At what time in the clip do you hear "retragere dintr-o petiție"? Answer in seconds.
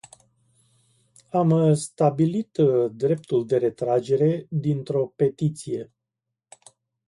3.57-5.93